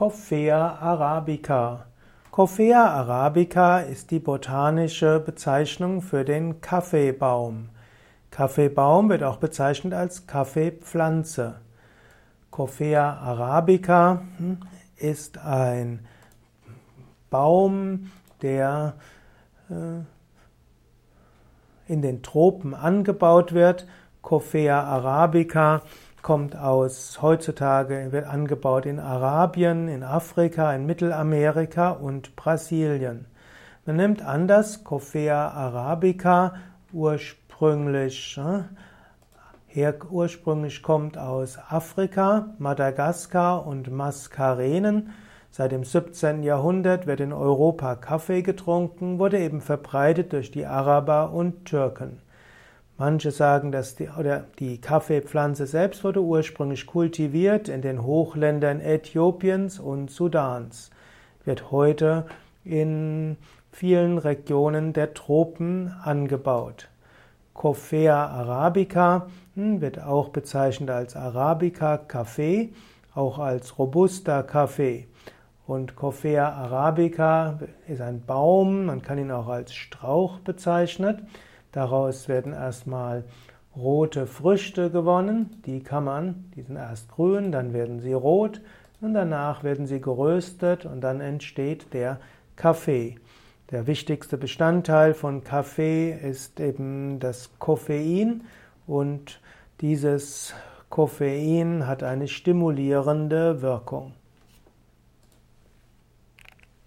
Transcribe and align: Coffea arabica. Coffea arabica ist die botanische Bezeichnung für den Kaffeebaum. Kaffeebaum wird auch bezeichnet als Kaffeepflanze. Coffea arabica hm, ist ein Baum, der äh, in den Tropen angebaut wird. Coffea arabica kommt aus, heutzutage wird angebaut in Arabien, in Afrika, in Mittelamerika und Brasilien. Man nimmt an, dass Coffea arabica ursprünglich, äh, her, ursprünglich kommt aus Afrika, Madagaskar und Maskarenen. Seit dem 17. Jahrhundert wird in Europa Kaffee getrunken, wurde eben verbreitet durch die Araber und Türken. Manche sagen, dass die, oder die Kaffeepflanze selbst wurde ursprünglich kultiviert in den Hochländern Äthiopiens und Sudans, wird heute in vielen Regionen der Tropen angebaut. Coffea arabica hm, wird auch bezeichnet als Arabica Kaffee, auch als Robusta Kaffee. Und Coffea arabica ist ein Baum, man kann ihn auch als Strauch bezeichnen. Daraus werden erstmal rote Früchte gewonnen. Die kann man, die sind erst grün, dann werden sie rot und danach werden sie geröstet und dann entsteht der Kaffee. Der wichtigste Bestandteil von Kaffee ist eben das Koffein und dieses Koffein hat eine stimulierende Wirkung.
Coffea 0.00 0.80
arabica. 0.80 1.84
Coffea 2.30 2.86
arabica 2.86 3.80
ist 3.80 4.10
die 4.10 4.18
botanische 4.18 5.20
Bezeichnung 5.20 6.00
für 6.00 6.24
den 6.24 6.62
Kaffeebaum. 6.62 7.68
Kaffeebaum 8.30 9.10
wird 9.10 9.22
auch 9.22 9.36
bezeichnet 9.36 9.92
als 9.92 10.26
Kaffeepflanze. 10.26 11.56
Coffea 12.50 13.12
arabica 13.12 14.22
hm, 14.38 14.60
ist 14.96 15.36
ein 15.36 16.06
Baum, 17.28 18.10
der 18.40 18.94
äh, 19.68 20.00
in 21.92 22.00
den 22.00 22.22
Tropen 22.22 22.72
angebaut 22.72 23.52
wird. 23.52 23.86
Coffea 24.22 24.82
arabica 24.82 25.82
kommt 26.22 26.56
aus, 26.56 27.22
heutzutage 27.22 28.12
wird 28.12 28.26
angebaut 28.26 28.86
in 28.86 28.98
Arabien, 28.98 29.88
in 29.88 30.02
Afrika, 30.02 30.74
in 30.74 30.86
Mittelamerika 30.86 31.90
und 31.90 32.36
Brasilien. 32.36 33.26
Man 33.86 33.96
nimmt 33.96 34.22
an, 34.22 34.46
dass 34.46 34.84
Coffea 34.84 35.48
arabica 35.48 36.54
ursprünglich, 36.92 38.38
äh, 38.38 38.62
her, 39.66 39.94
ursprünglich 40.10 40.82
kommt 40.82 41.16
aus 41.16 41.58
Afrika, 41.68 42.54
Madagaskar 42.58 43.66
und 43.66 43.90
Maskarenen. 43.90 45.12
Seit 45.50 45.72
dem 45.72 45.84
17. 45.84 46.42
Jahrhundert 46.42 47.06
wird 47.06 47.20
in 47.20 47.32
Europa 47.32 47.96
Kaffee 47.96 48.42
getrunken, 48.42 49.18
wurde 49.18 49.38
eben 49.38 49.60
verbreitet 49.60 50.32
durch 50.32 50.50
die 50.50 50.66
Araber 50.66 51.32
und 51.32 51.64
Türken. 51.64 52.20
Manche 53.00 53.30
sagen, 53.30 53.72
dass 53.72 53.94
die, 53.94 54.10
oder 54.10 54.44
die 54.58 54.78
Kaffeepflanze 54.78 55.66
selbst 55.66 56.04
wurde 56.04 56.20
ursprünglich 56.20 56.84
kultiviert 56.84 57.70
in 57.70 57.80
den 57.80 58.02
Hochländern 58.02 58.78
Äthiopiens 58.78 59.78
und 59.78 60.10
Sudans, 60.10 60.90
wird 61.46 61.70
heute 61.70 62.26
in 62.62 63.38
vielen 63.72 64.18
Regionen 64.18 64.92
der 64.92 65.14
Tropen 65.14 65.94
angebaut. 66.02 66.90
Coffea 67.54 68.26
arabica 68.26 69.28
hm, 69.54 69.80
wird 69.80 69.98
auch 70.02 70.28
bezeichnet 70.28 70.90
als 70.90 71.16
Arabica 71.16 71.96
Kaffee, 71.96 72.68
auch 73.14 73.38
als 73.38 73.78
Robusta 73.78 74.42
Kaffee. 74.42 75.08
Und 75.66 75.96
Coffea 75.96 76.52
arabica 76.52 77.60
ist 77.88 78.02
ein 78.02 78.20
Baum, 78.26 78.84
man 78.84 79.00
kann 79.00 79.16
ihn 79.16 79.30
auch 79.30 79.48
als 79.48 79.72
Strauch 79.72 80.40
bezeichnen. 80.40 81.26
Daraus 81.72 82.28
werden 82.28 82.52
erstmal 82.52 83.24
rote 83.76 84.26
Früchte 84.26 84.90
gewonnen. 84.90 85.62
Die 85.66 85.82
kann 85.82 86.04
man, 86.04 86.50
die 86.56 86.62
sind 86.62 86.76
erst 86.76 87.08
grün, 87.10 87.52
dann 87.52 87.72
werden 87.72 88.00
sie 88.00 88.12
rot 88.12 88.60
und 89.00 89.14
danach 89.14 89.62
werden 89.62 89.86
sie 89.86 90.00
geröstet 90.00 90.84
und 90.84 91.00
dann 91.00 91.20
entsteht 91.20 91.92
der 91.92 92.18
Kaffee. 92.56 93.16
Der 93.70 93.86
wichtigste 93.86 94.36
Bestandteil 94.36 95.14
von 95.14 95.44
Kaffee 95.44 96.10
ist 96.10 96.58
eben 96.58 97.20
das 97.20 97.50
Koffein 97.58 98.42
und 98.86 99.40
dieses 99.80 100.52
Koffein 100.88 101.86
hat 101.86 102.02
eine 102.02 102.26
stimulierende 102.26 103.62
Wirkung. 103.62 104.14